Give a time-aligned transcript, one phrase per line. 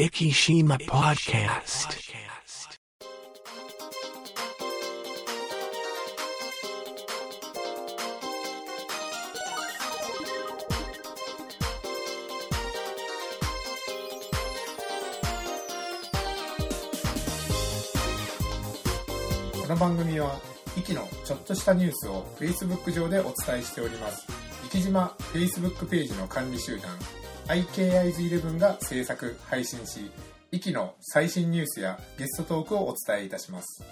[0.00, 1.90] Ikishima Podcast.
[19.60, 20.40] この番組は、
[20.78, 24.26] イキのちょっとしたニュースを Facebook 上でお伝えしております。
[24.72, 26.90] 生島 Facebook ページの管理集団、
[27.50, 30.08] IKIs11 が制作、配信し、
[30.52, 33.82] イキの最新ニュースやゲストトークをお伝えいたします。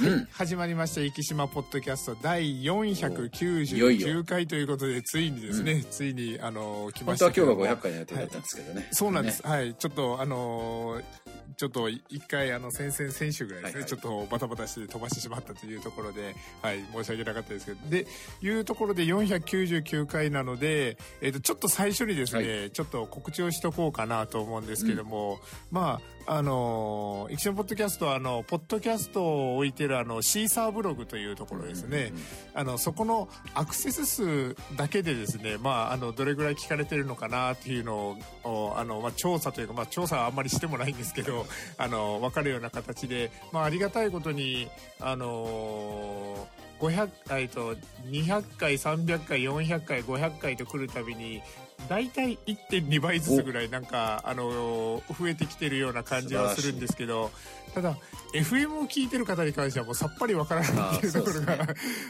[0.00, 0.28] うん。
[0.30, 7.52] 始まりました、生島ポッドキャスト第いよい499よ回ということで、ついにですね、ついに、あの、来ま本当はしたけども。
[7.54, 8.88] 今日が500回の予定だったんですけどね。
[8.92, 9.42] そうなんです。
[9.42, 9.50] ね。
[9.50, 9.74] はい。
[9.74, 11.25] ちょっと、あのー
[11.56, 13.90] ちょっと一回、あの、先々先週ぐらいですね、はいはい。
[13.90, 18.06] ちょっとバタバタして飛ばしてしまったというところで、はい、申し訳なかったですけど、で、
[18.42, 32.12] いうところで499回なので、えっ、と、ちょっと最初にですね、ちょっと告知をしとこうかなと思うんですけども、まあ、あのー、イクションポッドキャストは、あの、ポッドキャストを置いてる、あの、シーサーブログというところですね。
[32.56, 41.35] あのそこのアクセス数だけでですね、まあ、あのどれぐらい聞かれてるのかなっていうのをあの、まあ、調査というか、まあ、調査はあんまりしてもないんですけど
[41.76, 44.68] あの分かるような形で、まあ、ありがたいことに
[45.00, 46.48] あの
[46.80, 47.74] 500回と
[48.10, 51.42] 200回300回400回500回と来るたびに
[51.88, 57.30] 大体1.2倍ずつぐらいなんかあの増えてきてるような感じはするんですけど
[57.74, 57.96] ただ
[58.32, 61.66] FM を聞いてる方に関してはもうさっぱりわからないっていうところが、あー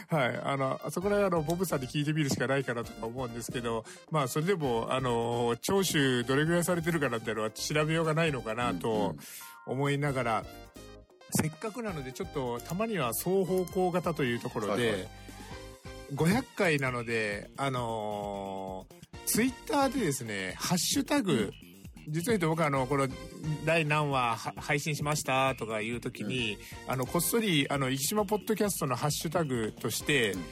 [0.09, 9.19] そう はい、あの、あそこら辺あの、ボブさんに聞いてみるしかないかなとか思うんですけど、まあ、それでも、あの、聴取どれぐらいされてるかなっていうのは調べようがないのかなうんうとん。
[9.65, 10.45] 思いながら、
[11.31, 15.09] せっかくなので、ちょっと、たまには双方向型というところで、はいはい。
[16.13, 18.87] 500回なので、あの
[19.27, 21.51] ツイッターでですね、ハッシュタグ、
[22.07, 23.07] 実は言うと僕はあの、この、
[23.65, 26.57] 第何話は配信しましたとかいうときに、
[26.87, 30.43] あの、こっそり、あの、生島ポッドキャストのハッシュタグとして、うん。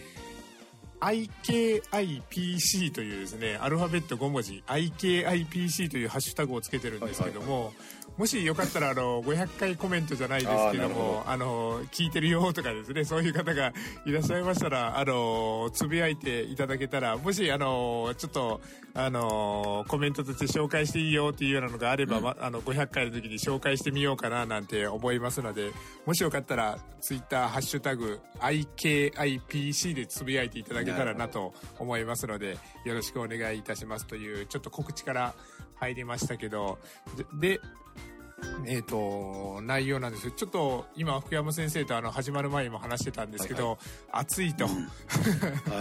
[1.00, 7.74] IKIPC というですね、アルファベット5文字、IKIPC というハッシュタグをつけてるんですけども、
[8.18, 13.74] もしよかったら、あの、500回コメントじゃないですけども、あの、聞いてるよとかですね、そういう方が
[14.06, 18.62] いらっしゃいましたら、あの、つぶやいていただけたら、もし、あの、ちょっと、
[18.98, 22.24] あの、コメントとして紹介していいよっていうようなのがあれば、うん。
[22.24, 25.72] まあの、500回の時に紹介してみようかななんて思いますので、
[26.06, 35.36] もしよかったら、ツイッター、ハッシュタグ、IKIPC でつぶやいていただけたらなと思いますので、よろしくお願いいたしますという、ちょっと告知から
[35.76, 36.80] 入りましたけど、
[37.38, 37.62] で、で
[38.66, 43.78] えっ、と、内容なんですちょっと今、福山先生とあの、始まる前にも話してたんですけど、
[44.12, 44.68] 暑いと。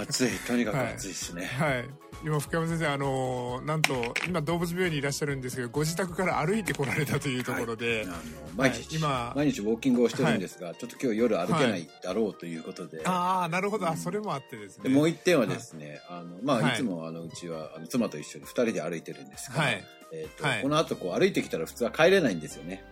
[0.00, 0.30] 暑い。
[0.46, 1.46] とにかく暑いですね。
[1.46, 1.84] はい。
[2.24, 8.14] 今、福山先生、あのなんと、今、動物病院にいらっしゃるんですけど、ご自宅から歩いてこられたというところで、あの
[8.56, 14.84] 毎はい日、今毎日ウォーキングをしてるんですが、ちょっと今日夜歩けないだろうということで、ああ、なるほど、あ、それもあってですね。
[14.84, 19.84] でもう一点はですね、あの、まあ、はいいつもあの、うちは、あの、妻と一緒に二人で歩いてるんですが、はい。
[20.14, 22.84] えっと、はいこの後こう歩いてきたら普通は帰れないんですよね。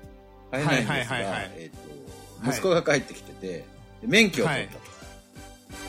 [0.50, 1.78] 帰れないんですが、はいはいはいはいえっ
[2.42, 3.64] と、はい息子が帰ってきてて、で
[4.02, 4.78] 免許を取ったと。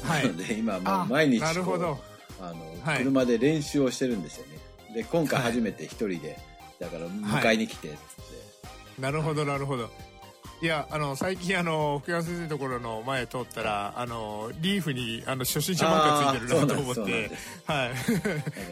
[0.08, 2.00] はいなので、今もあう毎日こうなるほど。
[2.42, 4.58] あの、はい車で練習をしてるんですよね。
[4.94, 6.38] で、今回初めて一人で、
[6.80, 9.02] だから迎えに来て、つって。
[9.02, 9.90] なるほど、なるほど。
[10.64, 17.32] いや、あの、最近、あの、福山先生のところの前通ったら、あの、リーフに、あの、初心者マークがついてるなと思って
[17.66, 17.92] は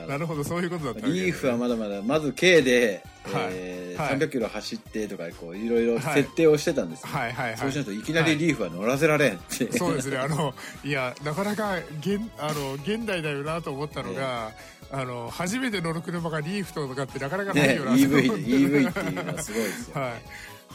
[0.06, 0.08] い。
[0.08, 7.10] なるほど、そういうことだったリーフはまだまだ、まず K で、はいえーはい300キロ走ってとか、こう、いろいろはい設定をしてたんですよ。
[7.12, 9.78] はいはいはいそうしないといきなりリーフは乗らせられんって。
[9.78, 10.54] そうですね、あの、
[10.86, 14.54] いや、なかなか、現、あの、現代だよなと思ったのが、
[14.92, 20.02] あの、初めて乗る車がリーフとかってなかなかないね、よな、EV で、と思って EV っていうのはすごいですよ、ね。
[20.02, 20.14] はい。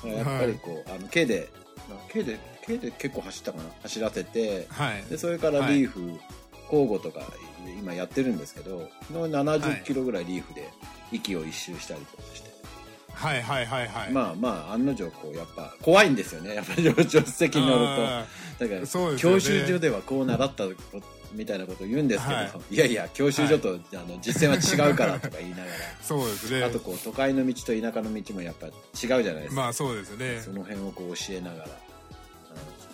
[0.09, 1.49] やっぱりこう、あの、K で、
[2.13, 5.05] K で、K で結構走ったかな走らせて、はい。
[5.11, 6.19] で、それからリーフ、
[6.65, 7.25] 交互とか
[7.79, 10.69] 今やってるんですけど、の70キロぐらいリーフで
[11.13, 12.57] 息を一周したりとかして。
[13.13, 14.13] はいはいはいはい。
[14.13, 16.55] まあまあ、案の定こう、やっぱ怖いんですよね。
[16.55, 18.07] やっぱり助手席に乗ると。
[18.07, 18.27] あ
[18.59, 18.87] だから、ね
[19.19, 20.65] 教習所ではこう習った
[21.33, 25.71] みたいなことを言うんですけど、、はいやいや、教習所と、あの実践は違うからとか言いながら。
[25.71, 26.65] ー そうですね。
[26.65, 29.55] あとこう、都会の道と田舎の道もやっぱ違うじゃないですか。
[29.55, 30.41] まあそうですね。
[30.45, 31.69] その辺をこう教えながら。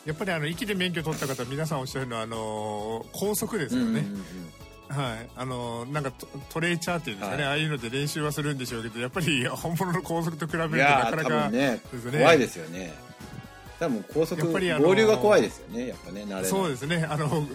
[0.04, 3.86] やっぱりあの、息で免許取った方、皆さんおっしゃるのは、あの、高速ですよね。
[3.86, 4.22] うんうんうんうん
[4.92, 5.28] はい。
[5.36, 11.80] あの、なんかトトレーチャーっていうんですかね、はいああいうので練習はするんでしょうけど、やっぱり 本物の高速と比べるとなかなか、分ね
[12.12, 12.92] 怖いですよね
[13.80, 14.58] 多分高速、合
[14.94, 16.46] 流が怖いですよね、やっぱね、慣れ。
[16.46, 17.06] そうですね。
[17.08, 17.48] あの、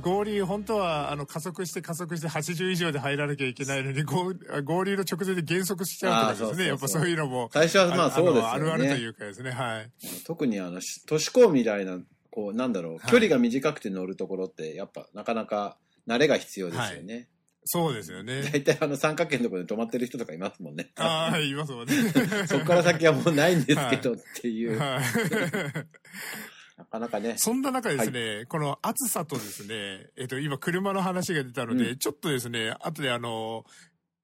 [0.00, 4.32] 合流、本当は、あの、加速して加速して80以上で入らなきゃいけないのに、合
[4.64, 6.66] 合流の直前で減速しちゃうとかですね。
[6.68, 7.50] やっぱそういうのも。
[7.52, 8.48] 最初はまあそうですよね。
[8.48, 9.50] あのあるあるというかですね。
[9.50, 9.90] はい。
[10.24, 11.98] 特にあの、し都市高みたいな、
[12.30, 15.76] こう、なんだろう、い距離が短くて乗るところって、やっぱなかなか
[16.08, 17.28] 慣れが必要ですよね。
[17.64, 18.42] そうですよね。
[18.42, 20.90] 大体あの三角形のところで止まってる人とかいますもんね。
[20.96, 21.94] ああ、はい、いますもんね。
[22.48, 25.02] そこから先はもうないんですけどっていう、はい。
[26.76, 27.34] なかなかね。
[27.36, 33.64] そんな中ですね、この暑さとですね、 えっと、今車の話が出たので、うちょっとですね、後であの、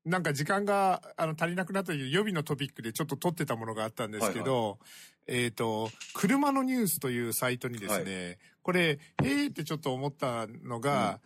[0.04, 4.78] なんか時間があの足りなくなった予備のトピックでちょっと撮ってたものがあったんですけど、
[5.26, 11.20] えっ、と、車のニュースというサイトにですね、これ、へーってちょっと思ったのが、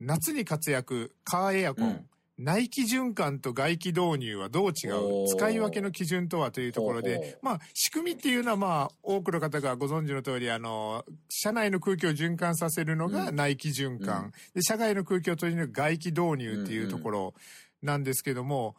[0.00, 4.88] 夏に活躍、カーエアコン、うん内気循環と外気導入はどう違
[5.24, 5.28] う？
[5.28, 13.36] 使い分けの基準とはというところでまあ、仕組みっていうのは、まあ、多くの方がご存知の通り、あの、車内の空気を循環させるのがうん。
[13.36, 14.30] 内気循環、うん。
[14.54, 17.34] で、車外の空気を取り抜く外気導入っていうところ
[17.82, 18.76] なんですけども、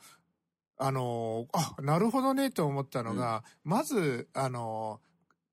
[0.77, 5.00] あの、あ、なるほどねと思ったのが、まず、あの、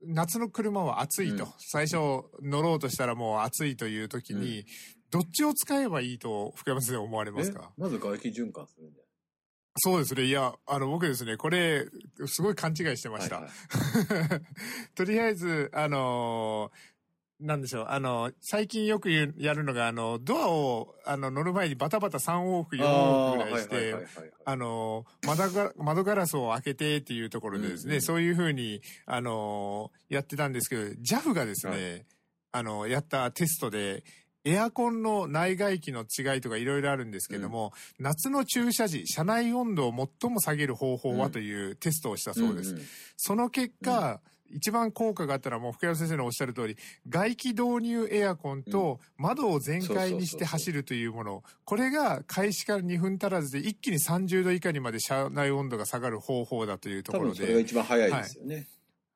[0.03, 1.51] 夏の車は暑いと、うん。
[1.59, 1.97] 最初
[2.43, 4.65] 乗ろうとしたらもう暑いという時に、
[5.11, 9.05] どっちを使えばいいと福山先生思われますえかまず外気循環するんだよ。
[9.77, 10.25] そうですね。
[10.25, 11.87] いや、あの、僕ですね、これ、
[12.27, 13.37] すごい勘違いしてました。
[13.37, 14.43] はいはい
[14.97, 16.91] とりあえず、あのー
[17.41, 23.97] なんでしょう、あの、最近よくやるのが、あの、ドアを、あの、乗る前にバタバタ3往復、4往復ぐらいして、
[24.45, 32.07] あの、窓ガラ窓ガラスを開けてっていうところでですね、うんうんそういうふうに、あの、やってたんですけど、JAF がですね、はい
[32.53, 34.05] あの、やったテストで、
[34.45, 42.75] エアコンの内外気の違いとかいろいろあるんですけども、夏の駐車時、車内温度を最も下げる方法はうんというテストをしたそうです。
[42.75, 42.81] んん
[43.17, 44.21] その結果、
[44.53, 46.77] 一番効果があったのはもう福山先生のおっしゃる通り、
[47.09, 58.67] 外気導入エアコンと窓を全開にして走るというもの、これが開始から2分足らずで一気に30度以下にまで車内温度が下がる方法だというところ多分それがで、一番早いですよね。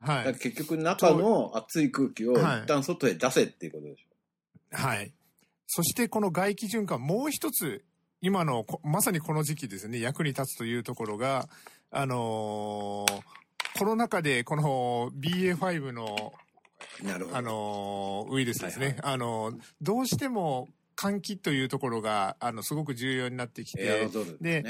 [0.00, 0.34] はいだから。
[0.34, 4.04] 結局中の熱い空気をはい一旦外へ出せっていうことでしょ。
[4.04, 4.13] はい。
[5.66, 7.84] そしてこの外気循環、もう一つ、
[8.20, 11.48] 今のこ、まさにこの時期ですね、役に立つというところが、
[11.90, 13.22] あのー
[13.76, 16.32] コロナ禍でこの BA.5 の。
[17.32, 18.86] あのーウイルスですね。
[18.86, 24.64] はいあのーどうしても換気というところが、あの、すごく重要になってきて、ですね。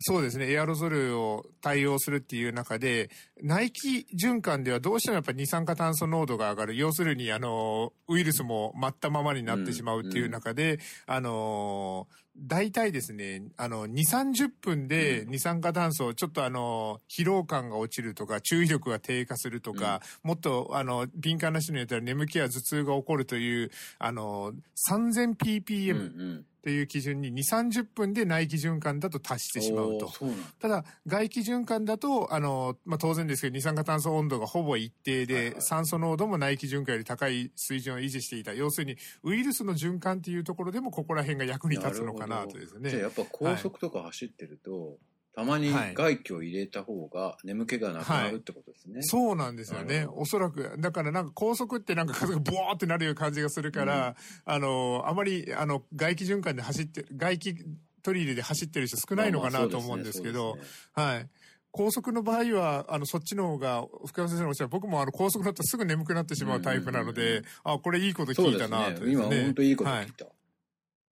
[0.00, 3.10] そうですね、エアロゾルを対応するっていう中で、
[3.42, 6.76] 内気循環ではどうしてもやっぱり二酸化炭素濃度が上がる。
[6.76, 15.30] 要するに、あのーウイルスも舞ったままになってしまうっていう中で、あのー大体ですね、あの、2、30分でうん。
[15.30, 30.12] 二酸化炭素、ちょっとあの、疲労感が落ちるとか、注意力が低下するとか、もっと、あの、敏感な人によっては眠気や頭痛が起こるという、あの、うん 3000ppm うんという基準に2、30分で内気循環だと達してしまうと。
[30.20, 30.30] う
[30.60, 35.62] ただ、外気循環だと、あの、まあ、当然ですけど、二酸化炭素温度がほぼ一定で、はいはい。
[35.62, 38.52] 酸素濃度も内気循環より高い水準を維持していた。
[38.52, 42.90] 要するに、ウイルスの循環っていうところでも、ここら辺が役に立つのかなとですね。
[42.90, 44.98] じゃあやっぱ高速とか走ってると、
[45.38, 49.02] たまにはい外気を入れた方が眠気がなくなるってことですね。
[49.02, 50.74] そうなんですよねおそらく。
[50.80, 57.54] だからなんか高速ってなんか風がボワーってなるような感じがするから、あの、あまり、あの、外気循環で走って、外気
[58.02, 60.58] 取り入れで走ってる人少ないのかなと思うんですけど、
[60.94, 61.28] はい。
[61.70, 69.04] 高速の場合は、あの、そっちの方が、福山先生のおっしゃる、僕もあの、高速乗ったらすぐ眠くなってしまうタイプなのうんうんうんで、あ、これいいこと聞いたなと。
[69.04, 70.24] です今本当いいことはい聞いた。
[70.24, 70.30] じ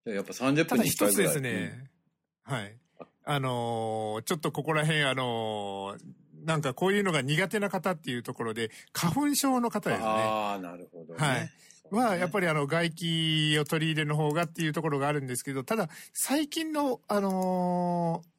[0.07, 1.31] ゃあやっぱ30ただ分に1回ぐらい。
[1.31, 1.89] 一つですね、
[2.43, 2.77] はい。
[3.29, 6.01] あのーちょっとここら辺、あのー
[6.45, 9.95] なんかこういうのが苦手な方っていうところで、花粉症の方うん。
[9.97, 10.07] ですね。
[10.07, 11.19] ああ、なるほどね。
[11.19, 11.51] はい
[11.89, 18.37] は、やっぱり、りあの、外気を取り入れの方がっていうところがあるんですけど、ただ、最近の、あのー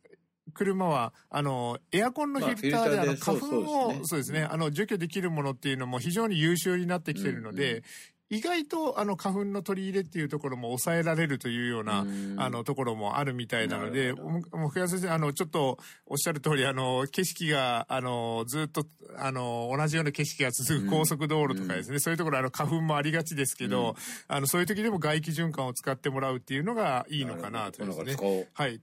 [0.55, 7.83] 車は、あの、エアコンのフィルターで、まああの、花粉を、そうですねあの、除去できるものっていうのも非常に優秀になってきてるので、
[8.31, 12.35] 意外と、あの、花粉の取り入れっていうところも抑えられるというような、うん。
[12.37, 18.85] あの、ところもあるみたいなので、も福山先生、あの、ちょっとおっしゃる通り、あの、景色が、あの、ずっと、
[19.17, 23.95] あの、同じような景色が続く高速道路とかですね、そういうところ、あの、花粉もありがちですけど、うん。
[24.29, 28.47] あの、そういう時でも外気循環を使ってもらうっていうのがいいのかなとですね。
[28.53, 28.81] はい。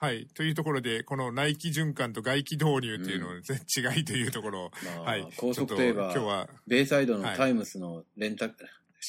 [0.00, 0.26] とはい。
[0.34, 5.28] というところで、この内気循環と外気導入っていうのの、違いというところを、まあはい。
[5.36, 8.48] 高速といえば今日は、ベイサイドのはいタイムスのレンタ、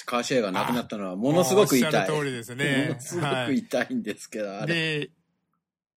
[0.05, 1.85] カーシェアがなくなったのはものすごく痛い。
[1.85, 4.73] おっしゃる通りですね ものすごく痛いんですけど、あれ。
[4.73, 5.09] で、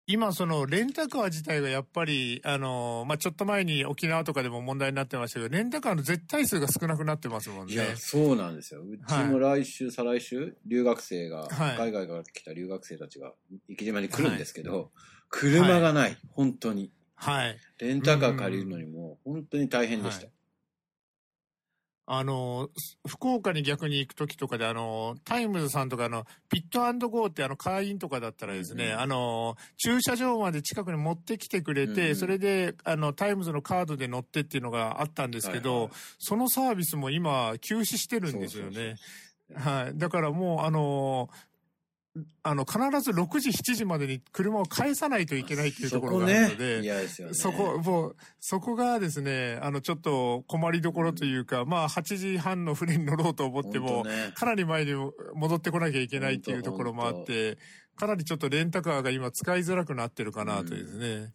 [0.07, 7.75] 今、その、レンタカー自体がやっぱり、あの、まあ、ちょっと前に沖縄とかでも問題になってましたけど、レンタカーの絶対数が少なくなってますもんね。
[7.75, 8.83] いや、そうなんですよ。
[8.83, 13.33] うちも来週、再来週、留学生が、はい海外から来た留学生たちが、
[13.69, 14.91] 生島に来るんですけど、
[15.29, 16.91] 車がない、本当に。
[17.15, 17.57] はい。
[17.79, 20.27] レンタカー借りるのにも、本当に大変でした。
[22.07, 22.69] はいあの、
[23.07, 38.73] 福岡に逆に行くときとかで、あの、タイムズさんとかの、ピットゴーってあの、会員とかだったらですね、うんうんあの、駐車場まで近くに持ってきてくれて、うんうんそれで、あの、タイムズのカードで乗ってっていうのがあったんですけど、はいはいそのサービスも今、休止してるんですよね。
[38.73, 38.97] そうそう
[39.63, 39.99] そうはい。
[39.99, 41.29] だからもう、あの、
[42.43, 47.35] あの、必ず6時、7時までに車を返さないといけないっていうところがあるのそこで、ね。
[47.35, 54.93] そこ、もう、そこがですね、あの、ちょっと困りどころというか、まあ、8時半の船に乗ろうと思ってもねかなり前に
[55.35, 57.57] 戻ってこなきゃいけないっていうところもあって、
[57.97, 61.33] かなりちょっとレンタカーが今使いづらくなってるかなとですね。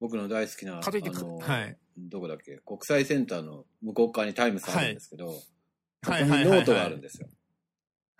[0.00, 5.40] 僕の大好きな、かといってあの、はいどこだっけ、国際センターの向こう側にタイムズあるんですけど、はいに
[6.02, 7.26] はいはいはいノートがあるんですよ。
[7.26, 7.34] はい。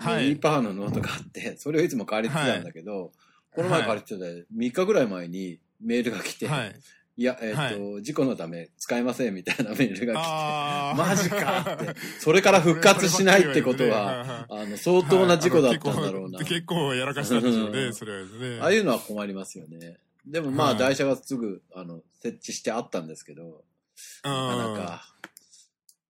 [0.02, 3.12] 2パーのノートがあって、 それをいつも借りてたんだけど、
[3.54, 4.24] この前借りてた
[4.56, 6.74] 3日ぐらい前にメールが来て、、はい
[7.16, 7.24] い。
[7.24, 16.38] や、えっ、と、事故のため使えませんみたいなメールが来あて、ー マジかって、それから復活しないってことは、あの、相当な事故だったんだろうな。
[16.38, 18.60] はい結構結構やらかしたんでしょうね、それはですね。
[18.60, 19.98] ああいうのは困りますよね。
[20.26, 23.64] でもまあ、はい台車がすぐ、あの、設置してあったんですけど、
[24.22, 25.16] なかなか。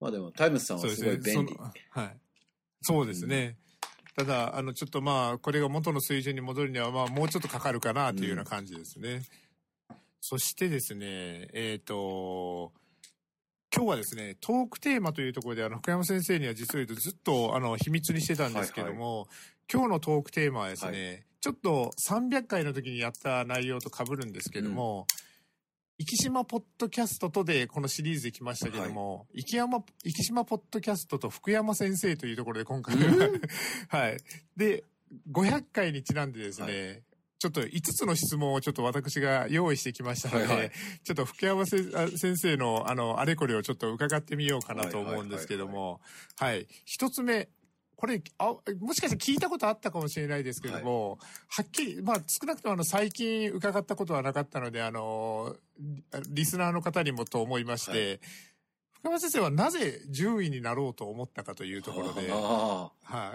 [0.00, 1.58] まあでも、タイムズさんはすごい便利。
[1.90, 2.16] はい。
[2.82, 3.56] そうですね。
[4.16, 9.22] ただ、あの、ちょっとまあ、これが元の水準に戻るには、まあ、もうちょっとかかるかなというような感じですね。
[10.20, 12.72] そしてですね、えっ、と、
[13.74, 19.28] 今日はですね、トークテーマというところで、あの、福山先生には実を言うとずっと、あの、秘密にしてたんですけども、
[19.72, 25.06] 今日のトークテーマはですね、ちょっと300回の時にやった内容と被るんですけども、
[26.04, 33.28] 生島ポッドキャストとでこのシリーズで来ましたけども、生山、生島ポッドキャストと福山先生というところで今回は、
[33.88, 34.18] はい。
[34.56, 34.84] で、
[35.30, 36.94] 500回にちなんでですね、は
[37.38, 40.70] ちょっと5つの質問をちょっと私が用意してきましたので、はいはい。
[41.02, 46.00] ちょっと福山先生のあの、あれこれをちょっと伺ってみようかなと思うんですけども、
[46.36, 46.66] はい。
[46.84, 47.48] 一つ目、
[47.96, 51.18] これあ、もしかして聞いたことあったかもしれないですけども、
[51.48, 58.20] はっきり、まあ少なくともあの最近伺ったことはなかったので、あの、リリスナーの方にもと思いまして、
[58.92, 63.32] 福山先生はなぜ獣医になろうと思ったかというところで、あはあ、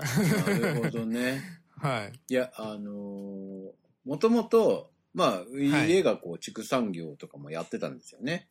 [0.51, 1.41] なるほどね。
[1.79, 1.79] い。
[1.85, 2.19] はい。
[2.29, 3.71] いや、あのー
[4.07, 8.47] もともと、まあ、家がこう、畜産業とかもやってたんですよね。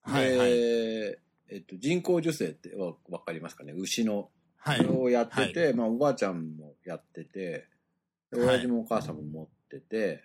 [0.00, 0.36] はい。
[0.38, 0.50] はい。
[0.50, 1.18] で、
[1.50, 3.74] えっと、人工授精ってわわかりますかね？
[3.76, 4.30] 牛の。
[4.90, 7.66] をやってて、はまあ、おばあちゃんもやってて、
[8.32, 10.24] 親父もお母さんも持ってて、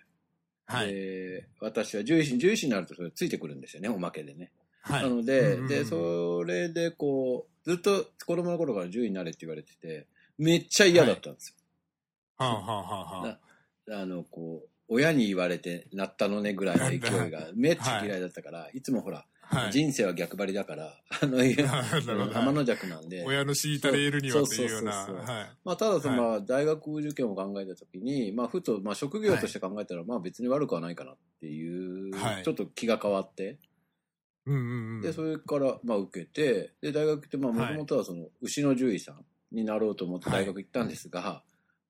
[0.66, 0.92] はい。
[0.92, 4.52] で私は獣医師、獣医師になるとそれついてくるんですよね、おまけでね。
[4.82, 5.02] はい。
[5.02, 10.06] なので、うんうんうんで、それでこう、ずっと子供の頃から獣医になれって言われてて、
[10.38, 11.54] めっちゃ嫌だったんですよ。
[12.38, 13.38] はあ、はあはあは
[13.90, 19.72] あ、あの、こう、親に言われてなったのねぐらいの勢いがめっちゃ嫌いだったから、いつもほら、はい。
[19.72, 24.92] 人生は逆張りだから、 あの、 天の弱なんで、親の敷いたレールにはというような。
[24.92, 25.36] そうそうそうそう。
[25.36, 25.50] はい。
[25.64, 32.44] まあ、ただその、はまあ大学受験を考えたときに、まあ、ふと、まあ、職業として考えたら、まあ、別に悪くはないかなっていう、はい。
[32.44, 33.58] ちょっと気が変わって、
[34.46, 35.02] うんうんうん。
[35.02, 41.42] で、それから、まあ、受けて、で、大学って、まあ、もともとはその、牛の獣医さんになろうと思って大学行ったんですが、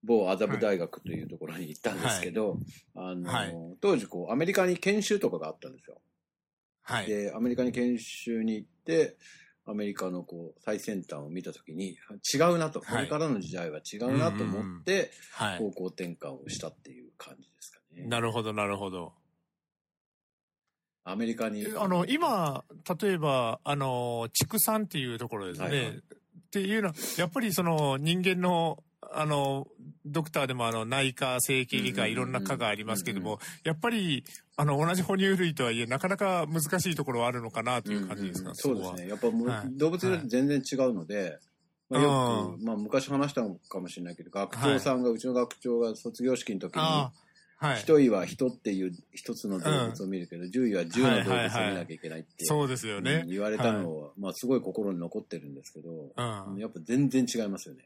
[0.02, 2.58] 某麻布大学というところに行ったんですけど、
[2.96, 3.54] あの、はい。
[3.80, 6.00] 当時、こう、アメリカに研修とかがあったんですよ。
[6.90, 7.06] はい。
[7.06, 9.16] で、アメリカに研修に行って、
[9.66, 11.96] アメリカのこう、最先端を見たときに、
[12.34, 15.58] 違うなと、こはいれからの時代は違うなと思って、はい。
[15.58, 18.06] 方向転換をしたっていう感じですかね。
[18.06, 19.12] なるほど、なるほど。
[21.04, 21.66] アメリカに。
[21.76, 22.64] あの、今、
[23.00, 25.66] 例えば、あの、畜産っていうところですね。
[25.66, 26.02] はいはい
[26.50, 29.66] っていうのは、やっぱりその人間の、あの、
[30.04, 34.24] ドクターでもあの内科、整形外科、うんうんうんいろんな科がありますけどうんも、やっぱり、
[34.56, 39.08] あの、同じ哺乳類とはいえ、なかなか難しいところはあるのかなという感じですか、うんうんそうですこね。
[39.08, 39.78] やっぱはい。
[39.78, 41.38] 動物って全然違うので、
[41.88, 47.80] まあ、よく、まあ昔話したのかもしれないけど、学長さんが、うちの学長が卒業式の時に、はい。
[47.80, 53.22] 一人は人っていう一つの動物を見るけど、獣医は十の動物を見なきゃいけないって、そうですよね。
[53.24, 53.28] うん。
[53.28, 56.58] 言われたのは、まあすごい心に残ってるんですけど、うん。
[56.58, 57.84] やっぱ全然違いますよね。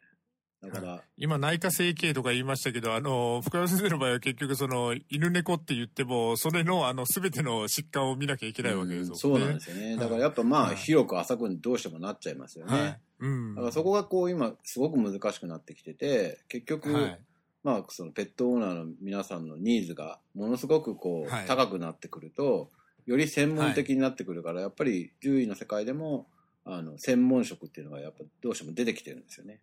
[0.70, 9.08] だから、今、内科整形とか言いましたけど、あの、福山先生の場合は結局、その、犬猫って言っても、それの、あの、すべての疾患を見なきゃいけないわけですよね。
[9.10, 9.96] うんそうなんですよね。
[9.96, 12.80] だからやっぱまあ、広く浅くにどうしてもなっちゃいますよね。
[12.80, 13.00] はい。
[13.20, 13.54] うん。
[13.54, 17.20] だからそこがこう今すごく難しくなってきてて、結局、はい。
[17.62, 22.70] まあ、そのペットオーナーの皆さんのニーズがものすごくこう、はい高くなってくると、
[23.06, 26.26] より専門的になってくるから、やっぱり獣医の世界でも、
[26.64, 29.60] あの、専門職っていうのがやっぱどうしても出てきてるんですよね。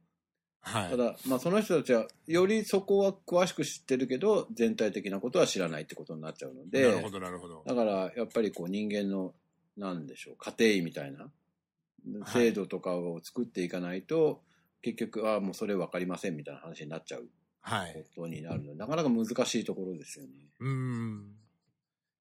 [0.62, 0.98] はいた。
[0.98, 7.64] だ、まあその人たちは、よりそこは詳しく知ってるけど、全体的なことは知らないってことになっちゃうので、なるほど、なるほど。
[7.66, 9.34] だから、やっぱりこう人間の、
[9.78, 11.30] なんでしょう、家庭医みたいなは
[12.20, 14.42] い制度とかを作っていかないと、
[14.82, 17.28] 結局、ああ、もうそれ分かりませんみたいな話になっちゃう
[17.62, 17.94] はい。
[18.16, 20.32] ことになるので、なかなか難しいところですよね。
[20.60, 21.41] うん。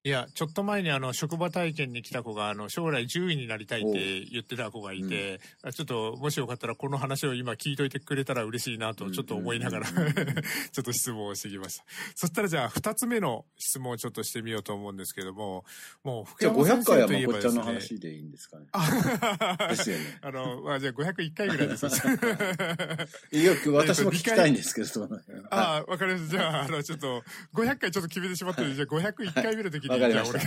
[0.03, 10.15] いや、ちょっと前にあの、職場体験に来た子が、あの、将来獣医になりたいって言ってた子がいて、あちょっと、もしよかったらこの話を今聞いといてくれたら嬉しいなと、ちょっと思いながら、うんうんうんうん
[10.71, 11.85] ちょっと質問をしてきました。
[12.15, 15.65] そしたらじゃあ、二つ目の質問をちょっとしてみようと思うんですけども、
[16.03, 18.65] もう、福じゃあ500山先回はま生といえばですねこっちゃんの話でいいんですかね。
[18.71, 20.19] あ ですよね。
[20.21, 21.85] あの、まあ、じゃあ501回ぐらいです。
[23.31, 25.07] いや、私も聞きたいんですけど、
[25.51, 26.29] ああ、わかりました。
[26.31, 30.39] じゃあ、あの、ちょっと、500回ちょっと決めてしまったので、じゃあ501回目の時に、わかりました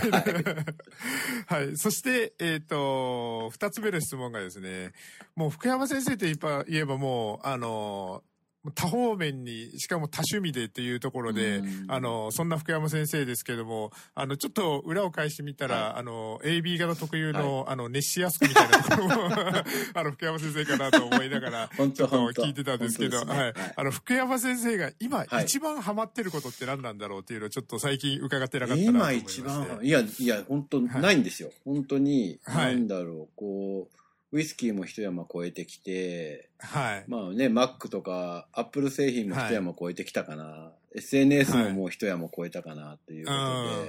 [1.55, 1.77] はい。
[1.77, 4.91] そして、えっ、と、二つ目の質問がですね、
[5.35, 8.23] もう福山先生といえば言えばもう、あの、
[8.71, 19.29] 多方面に、しかも多趣味でっていうところでうん、あの、そんな福山先生ですけども、あの、ちょっと裏を返してみたら、はあの、AB 型特有の、あの、熱しやすくみたいなところも、
[19.93, 23.53] あの、福山先生かなと思いながら、 本ちょっと聞いてたんですけど、はい。
[23.75, 25.45] あの、福山先生が今はい。
[25.45, 29.41] 一番ハマってることって何なんだろうっていうのをちょっと最近伺ってなかったなと思今いまして。
[29.41, 31.51] 一番、いや、いや、本当はいないんですよ。
[31.63, 32.75] 本当に、はい。
[32.75, 37.05] なんだろう、こう、ウイスキーも一山超えてきて、はい。
[37.07, 40.73] まあね、マックとか、アップル製品も一山超えてきたかな。
[40.95, 43.25] SNS ももう一山超えたかなっていううん。
[43.25, 43.85] ことは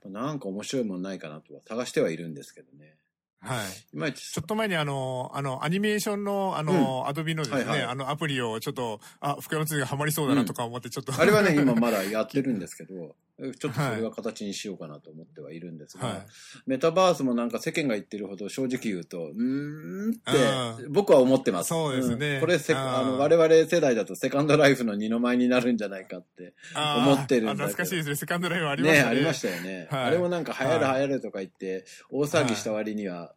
[0.00, 0.04] い。
[0.04, 2.96] で、なんか面白いものないかなとは探してはいるんですけどね。
[3.40, 3.96] はい。
[3.96, 13.16] いまいちちょっと前にあの、あの、アニメーションの、あの、アドビのですね、はいはいあの、アプリをちょっと、あ、福山先生がハマりそうだなとか思って、ちょっと、あれはね、今まだやってるんですけど、
[13.58, 16.26] ちょっとそれが形にしようかなと思ってはいるんですが、はい。
[16.66, 21.68] メタバースもなんか世間が言ってるほど正直言うと、うーんあって僕は思ってます。
[21.68, 26.54] そうですねんこれせあの我々世代だとセカンドライフの二の舞になるんじゃないかって。
[26.74, 28.16] 思ってるんだけどあ懐かしいですね。
[28.16, 29.10] セカンドライブありましねたね。
[29.10, 29.88] ありましたよね。
[29.90, 33.34] はいあれもなんか流行るはい流行るとか言って、大騒ぎした割には、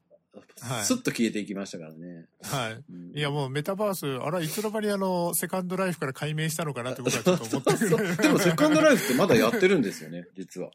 [0.62, 2.26] はいスッと消えていきましたからね。
[2.44, 2.84] はい。
[2.92, 10.72] うんいやもうメタバース、あら、いつの間にあの、セカンドライフから解明したのかなって僕はちょっと思って そうそうでもセカンドライフってまだやってるんですよね、実は。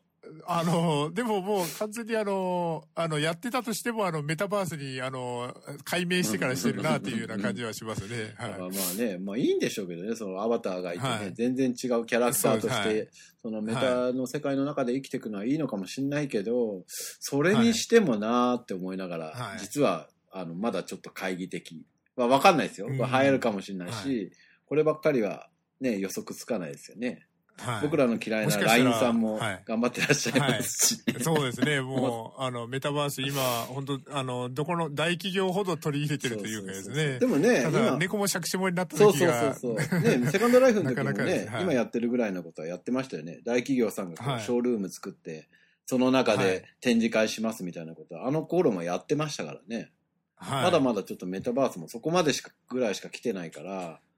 [0.47, 5.55] あの、でももう完全にあの、あの、やってたとしても、あの、メタバースに、あの、
[5.85, 8.35] 解明してからしてるなっていうような感じはしますね。
[8.37, 11.33] はまあね、まあいいんでしょうけどね、そのアバターがいてね、はい。
[11.33, 13.09] 全然違うキャラクターとして、
[13.41, 19.59] そのメタの世界の中で生きていくのはいいのかもしれないけど、それにしてもなーって思いながら、はい。
[19.59, 21.83] 実は、あの、まだちょっと懐疑的。
[22.17, 22.89] まあわかんないですよ。
[22.89, 24.31] これ流行るかもしれないし、は
[24.67, 25.49] こればっかりは
[25.81, 27.27] ね、予測つかないですよね。
[27.65, 27.71] い。
[27.71, 27.83] はい。
[27.83, 31.81] 僕らの嫌いな LINE さんもはい頑張ってらっしゃいますし、そうですね。
[31.81, 37.27] もう、あの、メタバース、今、本当あの、どこの大企業ほど取り入れてるというかですねそうそうそうで。
[37.27, 40.01] もね、ただ、今、猫も杓子もになったそうそう時が、そうそう。
[40.01, 43.41] ね、 セカンドライフの時もなかなか今やってるぐらいのことはやってましたよね。
[43.45, 45.49] 大企業さんがショールーム作って、
[45.87, 49.91] その中はいで展示会しますみたいなことは、あの頃もやってましたからね。
[50.37, 54.10] はいまだまだちょっとメタバースもそこまでしか、ぐらいしか来てないから、で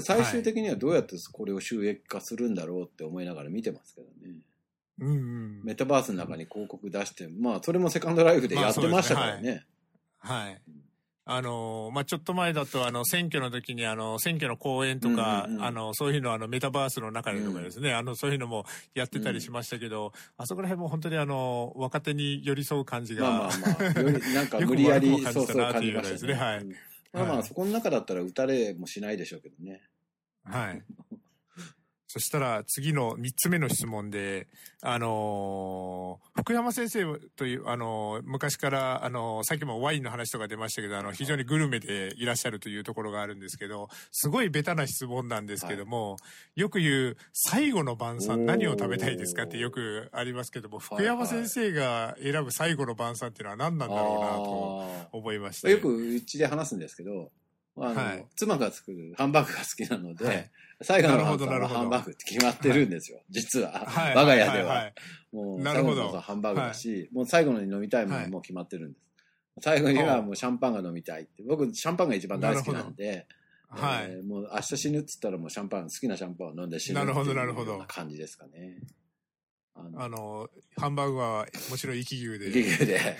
[0.00, 4.34] 最終的にはどうやってこれを収益化するんだろうって思いながら見てますけどね。
[5.00, 5.60] うんうん。
[5.64, 9.64] メタバースの中に広告出して、まあそれもセカンドライフでやってましたからね。
[10.18, 10.60] はい。
[11.30, 26.10] あの、まあ、ちょっと前だと、あの、選挙の時に、あの、選挙の講演とか、うんうんうんあの、そういうの、あの、メタバースの中でとかですね、あの、そういうのもやってたりしましたけど、あそこら辺も本当にあの、若手に寄り添う感じが、まあまあまあ、よりなんか 無理やりそうそう感じましたね。
[26.12, 26.74] ですねはいうん
[27.12, 29.82] まあまあ、はいそこの中だったら打たれもしないでしょうけどね。
[30.44, 30.82] はい。
[32.08, 34.48] そしたら次の三つ目の質問で、
[34.80, 37.04] あのー福山先生
[37.36, 46.16] という、あのー昔から、あのーさっきもワインの話とか出ましたけど、あの、非常にグルメでいらっしゃるというところがあるんですけど、すごいベタな質問なんですけども、
[46.56, 55.68] よく言う、最後の晩餐何を食べたいですかってよくありますけども、福山先生が選ぶ最後の晩餐っていうのは何なんだろうなとあ思いまして。
[55.68, 57.30] ーよくうちで話すんですけど、
[57.84, 58.26] あの、はい。
[58.36, 60.50] 妻が作るハンバーグが好きなので、はい。
[60.82, 63.72] 最後のハンバーグって決まってるんですよ、実は。
[63.72, 64.14] はい。
[64.14, 64.54] 我が家では。
[64.54, 64.94] はいはい
[65.32, 69.04] もう最後のハンバーグだし、もう最後に飲みたいものも決まってるんです。
[69.60, 71.42] 最後にはもうシャンパンが飲みたいって。
[71.46, 73.26] 僕、シャンパンが一番大好きなんで、
[73.68, 74.06] はい。
[74.08, 78.78] えーもう明日死ぬっつったらもうシャンパン、好きなシャンパンを飲んで死ぬってほどなるほどような感じですかね。
[79.74, 82.50] あのあの、ハンバーグはもちろん生き牛で。
[82.50, 83.16] 生き牛で、 はい。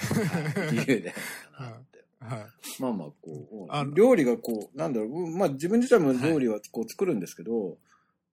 [0.70, 1.14] 生き牛で。
[2.20, 2.82] はい。
[2.82, 7.78] まあまあ、こう料理がこう、なんだろう、まあ自分自体も料理はこう作るんですけど、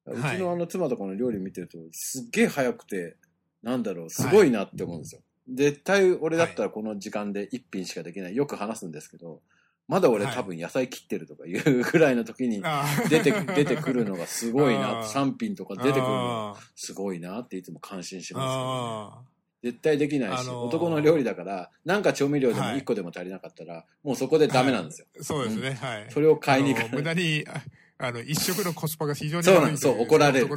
[0.08, 0.38] うはい。
[0.38, 3.15] ちのあの妻とかの料理見てると、すっげえ早くて、
[3.63, 5.21] なんだろう、すごいなって思うんですよ。
[5.54, 8.36] 絶対俺だったらこの時間で一品しかできない。
[8.36, 9.41] よく話すんですけど、
[9.88, 10.34] まだ俺はい。
[10.34, 12.63] 多分野菜切ってるとかいうぐらいの時に
[13.10, 15.02] 出て、出てくるのがすごいな。
[15.02, 15.08] あー。
[15.08, 19.35] 3品とか出てくるのがすごいなっていつも感心しますよね、あ
[19.65, 25.08] 絶対できないし、あのー男の料理だから、なんか調味料でもはい1個でも足りなかったら、もうそこでダメなんですよ。
[25.19, 26.06] ーそうですね、はい。
[26.12, 27.01] それを買いに行あの無。
[27.01, 27.63] 駄に、あ
[27.97, 30.49] あの、一食のコスパが非常にそうなんです、そう、怒られる。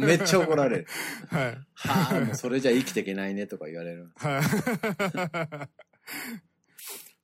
[0.00, 0.86] めっちゃ怒られる。
[1.30, 1.58] はい。
[1.74, 4.10] はあ、もうそれじゃ生きていけないねとか言われる。
[4.16, 4.42] はい。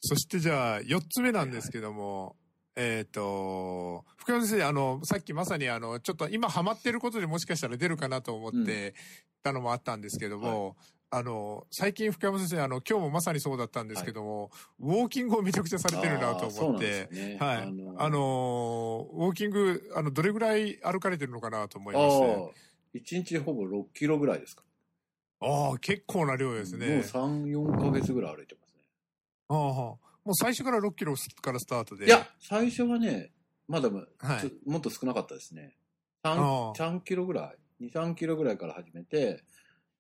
[0.01, 2.37] そしてじゃあ、四つ目なんですけども、
[2.77, 8.95] えっ、と、福山先生、あの、さっきまさにあの、ちょっと今ハマってることでもしかしたら出るかなと思って
[9.43, 10.77] たのもあったんですけども、
[11.15, 17.37] あの、最近福山先生、あの、今日もまさにそうだったんですけども、ウォーキングをめちゃくちゃされてるなと思って、ね。
[17.39, 17.57] はい。
[17.99, 22.35] あのウォーキング、あの、どれぐらい歩かれてるのかなと思いあまして。
[22.35, 22.39] あ、
[22.95, 24.63] 一日ほぼ6キロぐらいですか。
[25.41, 26.87] ああ、結構な量ですね。
[26.87, 28.89] もう3、4ヶ月ぐらい歩いてますね。
[29.49, 29.99] ああも
[30.29, 32.07] う最初から6キロからスタートで。
[32.07, 33.33] いや、最初はね、
[33.69, 35.77] まだまはいもっと少なかったですね。
[36.23, 39.45] あ 3, あ3キロぐらい ?2、3キロぐらいから始めて、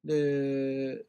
[0.05, 1.05] で、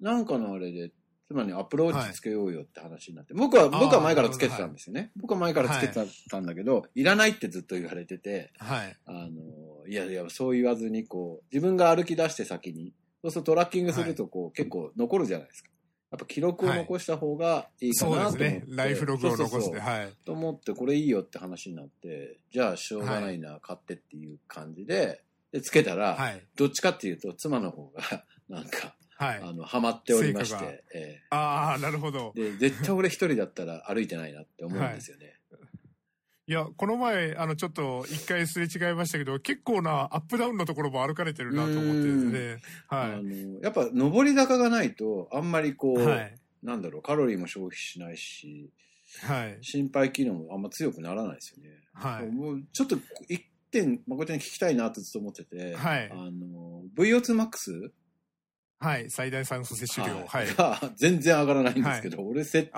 [0.00, 0.92] なんかのあれで、
[1.28, 5.12] 妻にアプローチつけようよって話になって、僕は、僕は前からつけてたんですよね。
[5.16, 5.94] 僕は前からつけて
[6.30, 8.96] たんだけど、い、らないってずっと言われてて、はい。
[9.04, 15.68] あの、いやいや、そう言わずに、こう、自分が歩き出して先に、そうするとトラッキングすると、こう、結構残るじゃないですか。
[16.10, 18.44] やっぱ記録を残した方がいいかそうなと思って。
[18.44, 18.76] ですね。
[18.76, 20.12] ライフログを残して、そうそうそうはい。
[20.24, 26.42] と思って、これいいよって話になって、じゃあしょうがないな、買ってっていう感じで、で、つけたら、はい。
[26.56, 29.40] どっちかっていうと、妻の方が、なんか、はい。
[29.42, 32.32] あの、ハマっておりまして、えああ、なるほど。
[32.36, 35.34] えで、絶対俺一人だったら歩いてないなって思うんですよね。
[36.46, 42.56] いや、この前、あの、ちょっと一回すれ違いましたけど、結構なアップダウンのところも歩かれてるなと思ってですね。
[42.86, 46.02] はあの、やっぱ、上り坂がないと、あんまりこい。
[46.02, 46.34] う、はい。
[46.62, 48.70] なんだろう、カロリーも消費しないし、
[49.22, 49.58] はい。
[49.60, 51.70] 心肺機能もあんま強くならないですよね。
[51.92, 52.26] はい。
[52.30, 52.96] もうちょっと
[53.28, 57.90] 一点、誠に聞きたいなってずっと思ってて、はいあの、VO2max?
[58.80, 59.10] はい。
[59.10, 60.24] 最大酸素摂取量。
[60.24, 60.54] はい。
[60.54, 62.44] が 全然上がらないんですけど、俺。
[62.44, 62.70] 設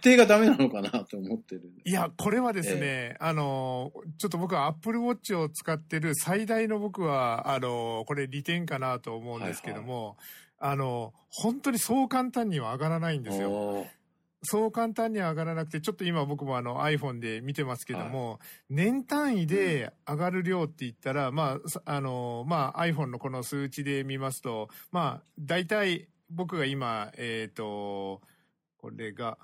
[0.00, 10.16] 定がダメなのかなと思ってるいや、これはですね、あの、ちょっと僕は Apple Watch を使ってる最大の僕は、あの、これ利点かなと思うんですけども、
[10.60, 13.86] あの、本当にそう簡単には上がらないんですよ。
[14.42, 18.38] そう簡単には上がらなくて、ちょっと今僕もあの iPhone で見てますけども、
[18.70, 28.22] 年単位で上がる量って言ったら、まあ、さあの、まあ iPhone のこの数値で見ますと、まあ、大体僕が今、えっ、と、
[28.78, 29.36] これが、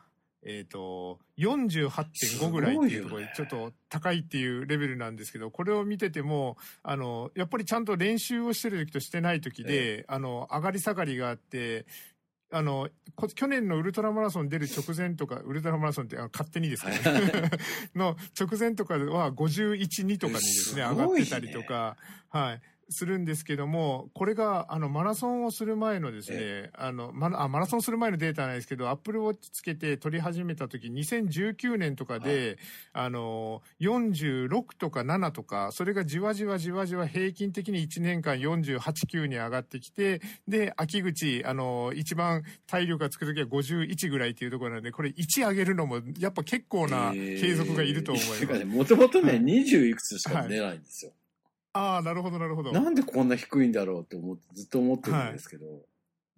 [0.43, 11.87] えっ、と、48.5ぐらいっていうところで、ちょっと高いっていうレベルなんですけど、これを見てても、あの、やっぱりちゃんと練習をしてる時としてない時で、あの、上がり下がりがあって、
[12.51, 17.51] あの、こ去年のウルトラマラソン出る直前とか、ウルトラマラソンって勝手にですけど、ね、
[17.97, 20.83] の直前とかは51、2とかにですね、すね。
[20.83, 21.97] 上がってたりとか、
[22.29, 22.63] はい。
[22.89, 32.59] するんですけども、これが、あの、マラソンをする前のですね、あの、マラあマラソンする前のデータなんですけど、アップルウォッチつけて撮り始めた時、2019年とかで、
[32.93, 48.43] あの、46とか7とか、それがじわじわじわじわ平均的に1年間48、9に上がってきて、で、秋口、あの、一番体力がつく時は51ぐらいっていうところなので、これ1上げるのも、やっぱ結構な継続がいると思います。
[48.45, 51.13] えーもともとね、はい20いくつしか出ないんですよ。
[51.77, 52.73] ああ、なるほど、なるほど。
[52.73, 55.67] なんでこんな低いんだろうって思って、ずっと思ってるんですけど、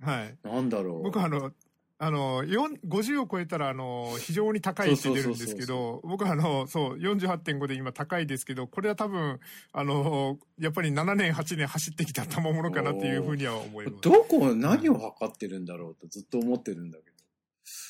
[0.02, 0.36] はい。
[0.42, 1.02] なんだろう。
[1.04, 1.52] 僕はあの、
[2.00, 9.40] あの、4 50を超えたら、あの、非常に高いって出るんですけど、僕はあの、そう、48.5で今高いですけど、これは多分、
[9.72, 14.00] あの、やっぱり7年、8年走ってきた賜物かなっていうふうには思います。
[14.00, 17.17] どこ、何を測ってるんだろうとずっと思ってるんだけど、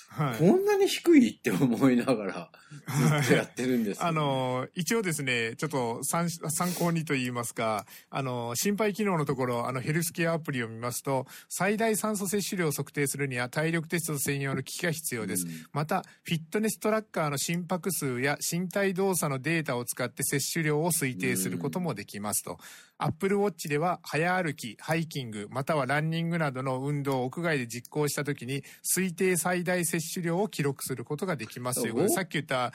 [0.08, 0.38] はい。
[0.38, 2.50] こんなに低いって思いながら、
[3.22, 15.46] ずっとやってるんですよね、あの、一応ですね、ちょっと参参考にと言いますか、あの、心肺機能のところ、あの、ヘルスケアアプリを見ますと、最大酸素摂取量を測定するには体力テスト専用の機器が必要です。
[15.46, 22.58] うんまた、フィットネストラッカーの心拍数や身体動作のデータを使って摂取量を推定することもできますと。
[23.00, 32.72] アップルウォッチでは、早歩き、ハイキング、またはランニングなどの運動を屋外で実行したときに、推定最大摂取量を記録することができますということでおさっき言った、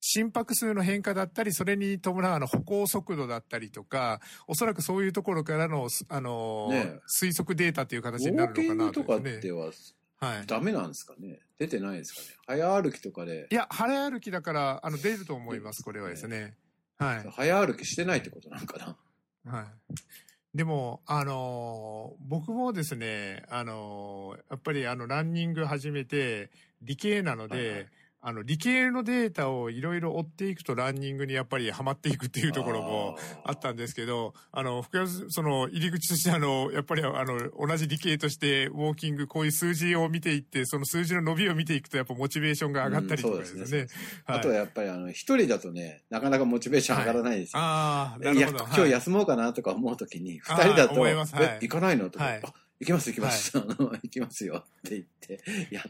[0.00, 9.42] 心拍数の変化だったり、それに伴うあの歩行速度だったりとか、おそらくそういうところからの、すあのーねえ推測データというウ形になォーキンるのかなグとかっですね。
[9.42, 9.72] ては
[10.18, 10.46] はい。
[10.46, 11.40] ダメなんですかね？
[11.58, 12.28] 出てないですかね？
[12.46, 16.54] 早歩きとかでい、や、早歩きだから、あの、出ると思います、これはですね。
[16.98, 17.30] はい。
[17.30, 18.96] 早歩きしてないってことなんか
[19.44, 19.52] な？
[19.52, 19.64] はい。
[20.56, 27.86] でも、あのー僕もですね、あのーやっぱりあの、ランニング始めて、理系なので、はいはい。
[28.28, 43.60] あの、理系のデータをいろいろ追っていくとランニングにやっぱりハマっていくっていうところもあったんですけど、あの、福山その入り口としてあの、やっぱりあの、同じ理系としてウォーキング、こういう数字を見ていって、その数字の伸びを見ていくとやっぱモチベーションが上がったりとかですね。
[43.60, 44.38] うんすはい。
[44.38, 47.60] あとはやっぱりあの、一人だとね、なかなかモチベーション上がらないですよ。
[47.60, 48.58] ああ、なるほど。
[48.58, 48.90] 今日はい。
[48.90, 51.36] 休もうかなとか思うときに、二人だと、思います。
[51.36, 51.44] はい。
[51.44, 52.40] え、行かないのとか、
[52.78, 55.40] 行きます行きます、 あの、行きますよって言って、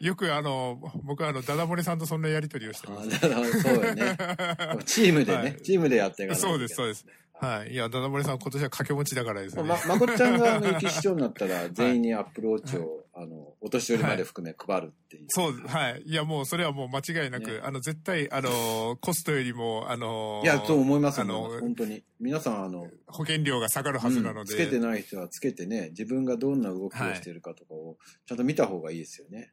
[0.04, 3.26] よくあの、僕はあの、ダダ漏れさんとそんなやりとりをしてます。
[3.26, 4.16] あだそうよね。
[4.86, 7.06] チームでね、はいチームでやっていかないといけないそうです、そうです。
[7.38, 7.72] はい。
[7.72, 9.62] いや、ダダ漏れさん今年は掛け持ちだからですね。
[9.62, 15.26] ま、まこっちゃんがあの、駅市長になったら、全員にアップルウォッチを、あの、お年寄りまで含め配るっていう。
[15.28, 16.02] そう、はい。
[16.04, 22.04] いや、もう、それはもう間違いなく、ねあの、絶対、あの、コストよりも、あの、いや、と思いますあのの、本当に。
[22.20, 24.40] 皆さん、あの、保険料が下がるはずなので。
[24.40, 29.50] うんつけてない人はつけてね、自分がどんな動きをしてるかとかを、ちゃんと見た方がいいですよね。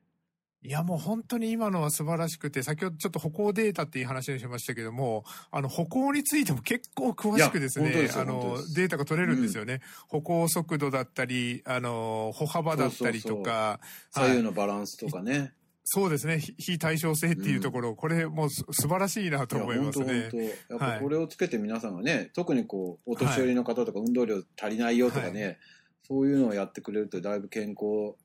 [0.65, 9.81] いや、もう本当に今のは素晴らしくて、先ほどちょっと歩行データっていう話をしましたけども、あの、歩行についても結構詳しくですねす、よあのデータが取れるんですよね。
[10.07, 15.51] 歩行速度だったり、あの、歩幅だったりとか、左右のバランスとかね。
[15.83, 20.29] そうですね、非非対称性っていうところ、これもうす素晴らしいなと思いますね。
[20.69, 25.59] やっぱこれをつけて皆さんがね、特にこう、お年寄りの方とか運動量足りないよとかね、
[26.07, 28.15] そういうのをやってくれるとだいぶ健康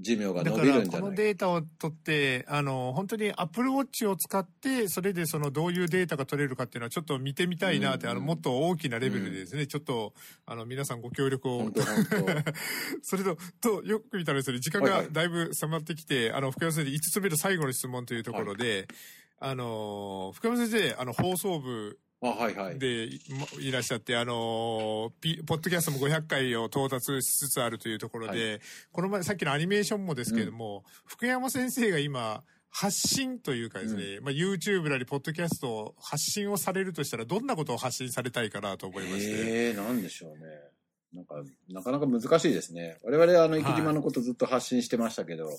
[0.00, 1.00] 寿命がだから伸びるんじゃない？
[1.02, 8.12] このデータを取ってあの本当にアップルウォッチを使ってそれでそのどういうデータが取れるかっていうのはちょっと見てみたいなって、うん。
[8.12, 10.14] うんあのもっと大きなレベルでですね、ちょっと
[10.46, 11.70] あの皆さんご協力を。
[13.02, 15.04] それととよく見たらですね時間はいはい。
[15.06, 18.86] がだいぶ迫ってきて、あの福山先生5つ目の最後の質問というところで、
[19.38, 22.78] あの福山先生あの放送部あ、はいはい。
[22.78, 23.20] でい
[23.60, 28.60] いらっしゃって、あのーピポッドキャストも500回を到達しつつあるというところで、
[28.92, 39.30] この前、さっきのアニメーションもですけれども、福山先生が今、発信というかですね、まあ、YouTube なり、ポッドキャストを発信をされるとしたら、どんなことを発信されたいかなと思いまして。
[39.30, 40.46] ええなんでしょうね。
[41.12, 41.34] なんか、
[41.68, 42.98] なかなか難しいですね。
[43.02, 45.50] 我々、あの、生島のことずっと発信してましたけど、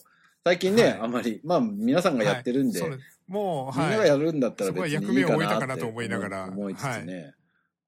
[0.46, 4.08] 最近ね、はいあんまり、まあ、皆さんがやってるんで、はいそうですもう、みんながはい。
[4.10, 7.34] やるんだったら別にいいかそこは役目を終えたなってかなと思いながら思いつつね。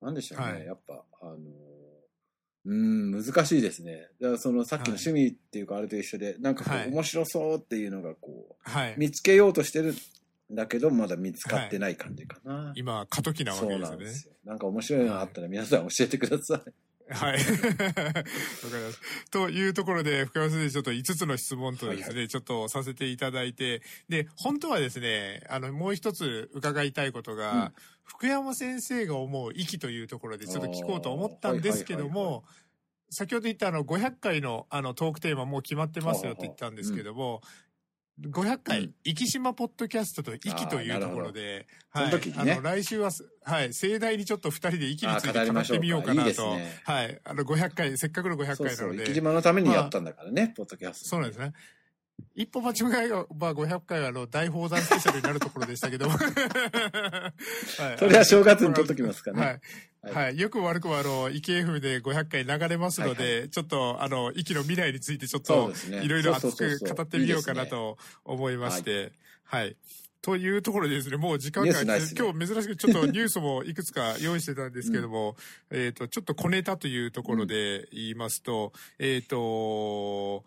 [0.01, 1.35] なんでしょうね、はいやっぱ、あの、
[2.65, 4.07] うーん、難しいですね。
[4.21, 8.93] だからそのさっきの趣味っていうかあれと一緒で、なんかこう、はい面白そうっていうのがこはい。
[8.93, 12.71] う、見つけようとしてるんだけど、まだ見つかってない感じかな。
[12.75, 13.89] 今、過渡期なわそうけですよね。
[13.89, 14.33] なんですよ。
[14.45, 16.71] なんか面白いのあったら皆さん教えてください。
[17.09, 17.33] はい。
[17.33, 19.01] わかります。
[19.31, 27.73] というところで、福山先生、ちょっと5つの質問とですね、はいちょっとさせていただいて、で、本当はですね、あの、もう一つ伺いたいことが、うん
[28.05, 32.43] 福山先生が思う息というところでちょっと聞こうと思ったんですけども、
[33.09, 37.41] 先ほど言ったあの、500回のあの、トークテーマもう決まってますよって言ったんですけども、
[38.21, 46.57] 500回、うん生島ポッドキャストと息というところで、あーなるほどその時にねあの、来週はす、はい、盛大にちょっと二人で息について語ってみようかなと。
[46.83, 47.21] はい。
[47.23, 49.05] あの、500回、せっかくの500そうそう、回なので。
[49.05, 51.09] 生島のためにやったんだからね、ポッドキャスト。
[51.09, 51.53] そうなんですね。
[52.35, 56.17] 一歩間違えば500回はあの大砲弾スペシャルになるところでしたけども。
[56.19, 56.27] は
[57.95, 59.61] いそれは正月に撮っときますかね。
[60.01, 60.13] はい。
[60.13, 60.39] はい。
[60.39, 65.73] よく悪くは、あの、池 F で500回流れますので、はいちょっと、あの、息の未来についてちょっと。
[65.89, 69.75] いろいろ熱く語ってみようかないと思いまして、はい。
[70.25, 75.35] というところでですね、もう時間が、ね今日珍しくちょっとニュースもいくつか用意してたんですけども、
[75.69, 80.43] えっと、ちょっと小ネタというところで言いますと、えっと、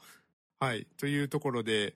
[0.61, 1.94] はい、というところで、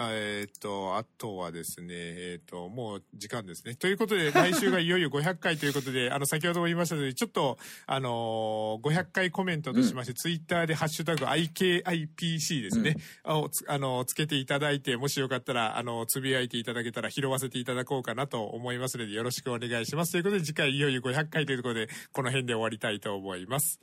[0.00, 3.74] あえっと、あとはですね、えっと、もう時間ですね。
[3.74, 20.12] ということで、 来週がいよいよ500回ということで、あの、先ほども言いましたので、ちょっと、あのー500回コメントとしまして、ツイッターでハッシュタグ IKIPC ですね、あをつあの、つけていただいて、もしよかったら、あの、つぶやいていただけたら拾わせていただこうかなと思いますので、よろしくお願いします。
[20.12, 23.80] ということで、次回いよいよ500回というところで、この辺で終わりたいと思います。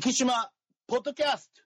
[0.00, 0.48] 生島
[0.86, 1.60] ポッドキャスト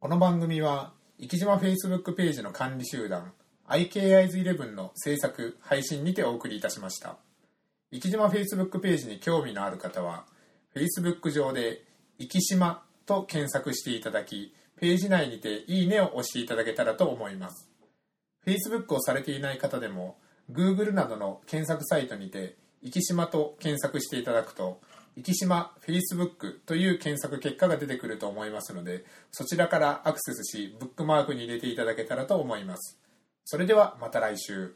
[0.00, 3.32] この番組は、生島 Facebook ページの管理集団、
[3.68, 7.18] IKIs11 の制作、配信にてお送りいたしました。
[7.92, 10.24] 生島 Facebook ページに興味のある方は、
[10.74, 11.84] Facebook 上で、
[12.18, 17.70] 生島と検索していただき、ページ内にていいねを押していただけたらと思います。
[18.44, 20.18] Facebook をされていない方でも、
[20.50, 24.80] Google などの検索サイトにて、生島と検索していただくと、
[25.16, 32.98] 生島 Facebook という検索結果が出てくると思いますので、そちらからアクセスし、ブックマークに入れていただけたらと思います。
[33.44, 34.74] それではまた来週。